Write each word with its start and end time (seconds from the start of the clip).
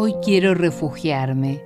Hoy 0.00 0.14
quiero 0.22 0.54
refugiarme. 0.54 1.60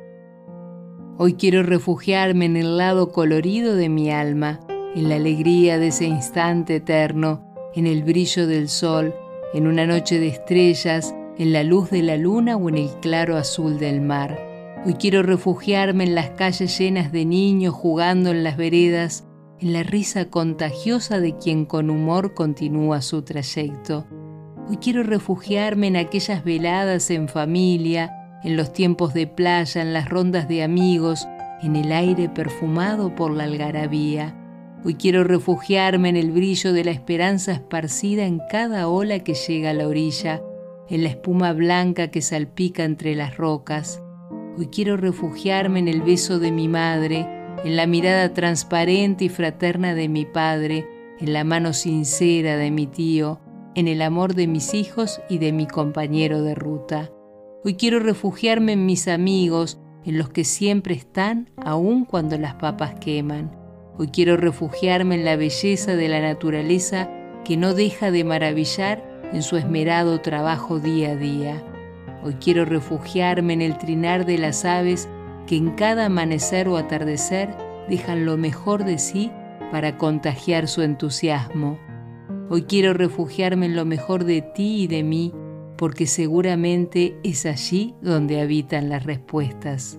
Hoy 1.19 1.35
quiero 1.35 1.63
refugiarme 1.63 2.47
en 2.47 2.57
el 2.57 2.79
lado 2.79 3.13
colorido 3.13 3.77
de 3.77 3.91
mi 3.91 4.11
alma, 4.11 4.59
en 4.95 5.11
la 5.11 5.17
alegría 5.17 5.79
de 5.79 5.89
ese 5.89 6.07
instante 6.07 6.77
eterno, 6.77 7.45
en 7.75 7.87
el 7.87 8.03
brillo 8.03 8.47
del 8.47 8.71
sol, 8.71 9.15
en 9.53 9.67
una 9.67 9.87
noche 9.87 10.19
de 10.19 10.29
estrellas, 10.29 11.15
en 11.37 11.53
la 11.53 11.63
luz 11.63 11.91
de 11.91 12.01
la 12.01 12.17
luna 12.17 12.57
o 12.57 12.71
en 12.71 12.79
el 12.79 12.89
claro 13.03 13.37
azul 13.37 13.79
del 13.79 14.01
mar. 14.01 14.41
Hoy 14.87 14.95
quiero 14.95 15.23
refugiarme 15.23 16.05
en 16.05 16.15
las 16.15 16.31
calles 16.31 16.79
llenas 16.79 17.13
de 17.13 17.27
niños 17.27 17.75
jugando 17.75 18.31
en 18.31 18.45
las 18.45 18.57
veredas, 18.57 19.27
en 19.61 19.75
la 19.75 19.83
risa 19.83 20.31
contagiosa 20.31 21.21
de 21.21 21.37
quien 21.37 21.67
con 21.67 21.91
humor 21.91 22.33
continúa 22.33 23.03
su 23.03 23.21
trayecto. 23.21 24.07
Hoy 24.71 24.79
quiero 24.79 25.03
refugiarme 25.03 25.89
en 25.89 25.97
aquellas 25.97 26.45
veladas 26.45 27.11
en 27.11 27.29
familia, 27.29 28.21
en 28.45 28.57
los 28.57 28.73
tiempos 28.73 29.15
de 29.15 29.27
playa, 29.27 29.83
en 29.83 29.93
las 29.93 30.09
rondas 30.09 30.49
de 30.49 30.63
amigos, 30.63 31.27
en 31.63 31.77
el 31.77 31.93
aire 31.93 32.29
perfumado 32.29 33.15
por 33.15 33.31
la 33.31 33.45
algarabía. 33.45 34.37
Hoy 34.85 34.95
quiero 34.95 35.23
refugiarme 35.23 36.09
en 36.09 36.17
el 36.17 36.33
brillo 36.33 36.73
de 36.73 36.85
la 36.85 36.91
esperanza 36.91 37.53
esparcida 37.53 38.25
en 38.25 38.41
cada 38.51 38.89
ola 38.89 39.21
que 39.21 39.35
llega 39.35 39.71
a 39.71 39.75
la 39.75 39.87
orilla, 39.87 40.43
en 40.89 41.05
la 41.05 41.11
espuma 41.11 41.53
blanca 41.53 42.09
que 42.09 42.21
salpica 42.21 42.83
entre 42.83 43.15
las 43.15 43.37
rocas. 43.37 44.03
Hoy 44.59 44.67
quiero 44.67 44.97
refugiarme 44.97 45.79
en 45.79 45.89
el 45.89 46.03
beso 46.03 46.41
de 46.41 46.51
mi 46.51 46.67
madre, 46.67 47.27
en 47.65 47.77
la 47.77 47.87
mirada 47.87 48.35
transparente 48.35 49.27
y 49.27 49.29
fraterna 49.29 49.95
de 49.95 50.09
mi 50.09 50.25
padre, 50.25 50.85
en 51.21 51.33
la 51.33 51.45
mano 51.45 51.73
sincera 51.73 52.57
de 52.57 52.73
mi 52.73 52.89
tío, 52.89 53.39
en 53.77 53.87
el 53.87 54.03
amor 54.03 54.35
de 54.35 54.49
mis 54.49 54.75
hijos 54.75 55.21
y 55.29 55.39
de 55.39 55.53
mi 55.53 55.67
compañero 55.69 56.43
de 56.43 56.57
ruta. 56.57 57.11
Hoy 57.65 57.75
quiero 57.75 58.01
refugiarme 58.01 58.73
en 58.73 58.87
mis 58.87 59.07
amigos, 59.07 59.79
en 60.05 60.19
los 60.19 60.31
que 60.31 60.43
siempre 60.43 60.95
están 60.95 61.49
aun 61.57 62.05
cuando 62.05 62.37
las 62.37 62.57
papas 62.57 62.97
queman. 62.97 63.57
Hoy 63.97 64.09
quiero 64.09 64.37
refugiarme 64.37 65.15
en 65.15 65.25
la 65.25 65.37
belleza 65.37 65.95
de 65.95 66.09
la 66.09 66.21
naturaleza 66.21 67.09
que 67.45 67.57
no 67.57 67.73
deja 67.73 68.11
de 68.11 68.25
maravillar 68.25 69.05
en 69.33 69.45
su 69.45 69.57
esmerado 69.57 70.21
trabajo 70.21 70.81
día 70.81 71.13
a 71.13 71.15
día. 71.15 71.63
Hoy 72.25 72.35
quiero 72.35 72.65
refugiarme 72.65 73.53
en 73.53 73.63
el 73.63 73.79
trinar 73.79 74.27
de 74.27 74.39
las 74.39 74.65
aves 74.65 75.09
que 75.47 75.55
en 75.55 75.71
cada 75.71 76.07
amanecer 76.07 76.67
o 76.67 76.77
atardecer 76.77 77.57
dejan 77.89 78.27
lo 78.27 78.37
mejor 78.37 78.83
de 78.83 78.99
sí 78.99 79.31
para 79.71 79.99
contagiar 79.99 80.67
su 80.67 80.83
entusiasmo. 80.83 81.79
Hoy 82.51 82.63
quiero 82.65 82.93
refugiarme 82.93 83.67
en 83.67 83.77
lo 83.77 83.85
mejor 83.85 84.25
de 84.25 84.43
ti 84.43 84.83
y 84.83 84.87
de 84.89 85.05
mí 85.05 85.33
porque 85.83 86.07
seguramente 86.07 87.19
es 87.25 87.45
allí 87.45 87.93
donde 88.01 88.41
habitan 88.41 88.89
las 88.89 89.03
respuestas. 89.03 89.99